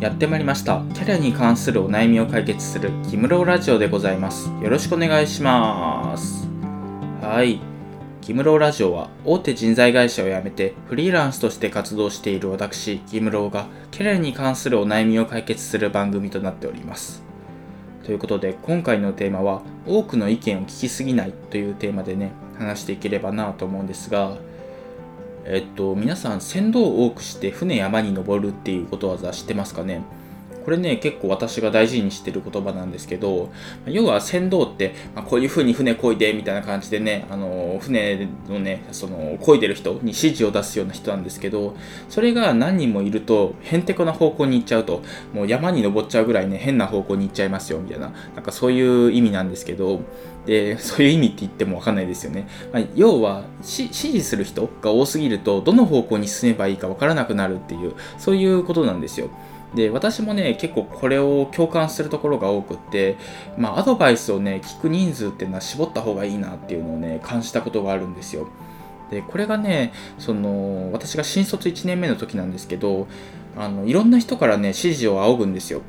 [0.00, 0.84] やってまいりました。
[0.94, 4.48] キャリアに関するお悩みを解決するギムローラジオでございます。
[4.62, 6.48] よろしくお願いします。
[7.20, 7.60] はい。
[8.20, 17.24] ギムロラジオは大手人材会社を辞めてフリーランスとして活動している私ギムローがキャリアに関するお悩みを解決する番組となっております。
[18.04, 24.36] ということで今回のテーマは多くの意見を聞きすぎないというテーマでね話していければなと思うんですが
[25.50, 30.02] えっと、皆さん、船頭を多くして船山に登るっていうことわざ知ってますかね？
[30.68, 33.48] これね、結構私が大事にしてる言葉なんですけど、
[33.86, 41.74] 要は船頭って、まあ、こういう風に船漕いでみたいな感じでね、あの船のね、その漕いでる人に指示を出すような人なんですけど、
[42.10, 45.00] それが何人もいると、へんてこな方向に行っちゃうと、
[45.32, 50.02] もう山に登っちゃうぐらいね、変な方向に行っちゃいますよみたいな、なんかそういう意味なんですけど、
[50.44, 52.46] でそういう意味って言っても分かんないですよね。
[52.74, 59.30] まあ、要は指示する人が多すぎるとどの方向に進めばいいか分からなくなるっていうそういうことなんですよ。
[59.74, 63.16] で私もね結構これを共感するところが多くって、
[63.58, 68.48] まあ、アドバイスをね聞く人数っていうのは絞った方がいいなっていうのをね感じたことがあるんですよ。
[69.10, 73.06] でこれがねその私が新卒1年目の時なんですけど
[73.56, 75.82] あのいろんな人からね指示を仰ぐんですよ。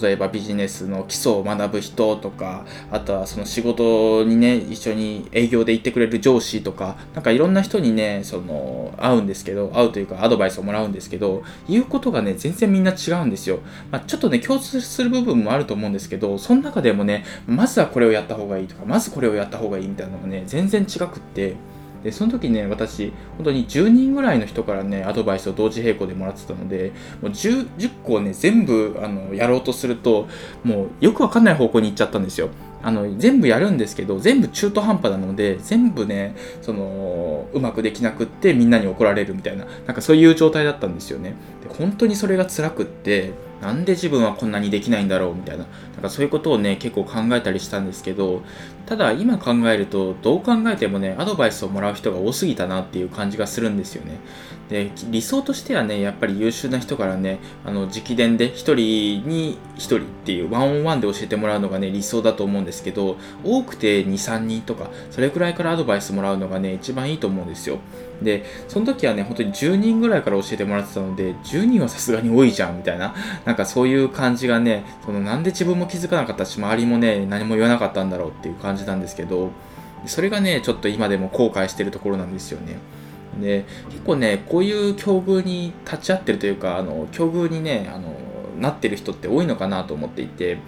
[0.00, 13.60] 例えばビジネスの基礎を学ぶ人とかあとはその仕事にね一緒に営業で行ってくれる上司とかなんかいろんな人にねその会うんですけど会うというかアドバイスをもらうんですけど言うことがね全然みんな違うんですよ、
[13.90, 21.56] まあ、ちょっとね共通する部分もあると思うんですけどその中でもねまずはこれをやった方がいいとかまずこれをやった方がいいみたいなのがね全然違くって。
[22.04, 30.28] でその時ね私本当に10人ぐらいの人からねアドバイスを同時並行でもらってたのでもう 10, 10個をね全部あのやろうとすると
[30.62, 32.50] もうよくわかんない方向に行っちゃったんですよ。
[32.82, 41.34] あの全部やるんですけど全部中途半端なので全部ねそのうまくできなくってみんなに怒られるみたいななんかそういう状態だったんですよね。
[41.66, 43.32] で本当にそれが辛くって
[43.64, 45.64] なんで自分はこんなにできないんだろうみたいな。
[45.94, 48.42] なんかそういうことをね結構考えたりしたんですけど
[48.84, 54.18] ただ今考えるとどう考えてもねアドバイスをもらう人が多すぎたなっていう感じがするんですよね。
[54.68, 67.78] で理想としてはねやっぱり優秀な人からねあの直伝で1人に1人っていうワンオンワンで教えてもらうのがね理想だと思うんですけど多くて23人とかそれくらいからアドバイスもらうのがね一番いいと思うんですよ。
[68.22, 73.14] でその時はね本当に10人ぐらいから教えてもらってたので10人はさすがに多いじゃんみたいな
[73.44, 73.53] な。
[73.54, 79.50] んかそういう感じがねそのなんで自分も気づかなかったし周りもね何も言わなかったんだろうっていう感じなんですけど
[80.06, 82.76] それがねちょっと今でも後悔してるところなんですよね。
[83.40, 88.14] で結構ねこういう境遇に立ち会ってるというかあの境遇にねあの
[88.60, 90.58] なってる人って多いのかなと思っていて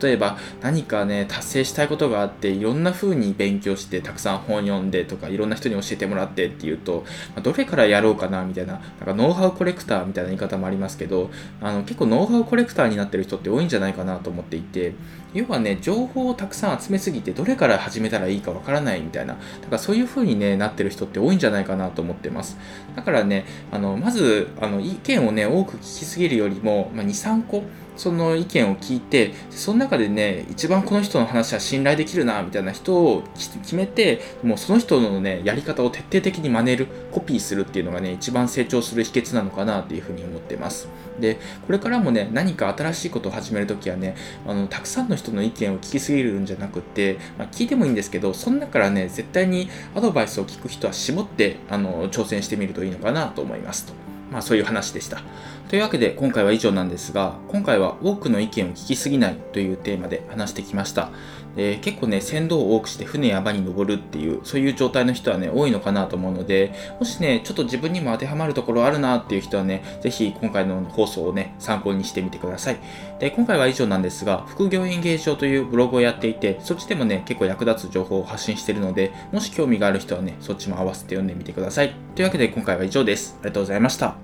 [0.00, 11.30] 例えば何かね達成したいことがあっていろんな風に勉強してたくさん本読んでとかいろんな人に教えてもらってっていうと、まあ、どれからやろうかなみたいななんかノウハウコレクターみたいな言い方もありますけど
[11.60, 14.94] あの結構ノウハウコレクターになってる人って多いんじゃないかなと思っていて
[15.34, 22.56] 要はね情報をたくさん集めすぎてどれから始めたらいいかわからないみたいなだからそういう風にねなってる人って多いんじゃないかなと思ってます。
[22.94, 27.64] だからねあのまずあの意見をね多く聞きすぎるよりも、まあ、23個
[27.96, 40.88] その意見を聞いてその中でね一番この人の話は信頼できるなみたいな人を決めてもうその人のねやり方を徹底的に真似るコピーするっていうのがね一番成長する秘訣なのかなっていうふうに思ってます。
[41.20, 44.16] でこれからもね何か新しいことを始めるときはね
[44.46, 54.13] あのたくさんの人の意見を聞きすぎるんじゃなくて、まあ、聞いてもいいんですけどその中からね絶対にアドバイスを聞く人は絞ってあの挑戦してみるといいのかなと思いますと。
[54.30, 55.22] まあそういう話でした。
[55.68, 61.10] というわけで今回は以上なんですが今回は多くの意見を聞きすぎないというテーマで話してきました。
[61.56, 72.78] で結構ね船頭を多くして船山に登るっていうそういう状態の人はね多いのかなと思うのでもしねちょっと自分にも当てはまるところあるなっていう人はね是非今回の放送をね参考にしてみてください。
[73.20, 81.94] で今回は以上なんですが副業演芸場というブログをやっていてそっちでもね結構役立つ情報を発信しているのでもし興味がある人はねそっちも合わせて読んでみてください。
[82.16, 83.36] というわけで今回は以上です。
[83.40, 84.23] ありがとうございました。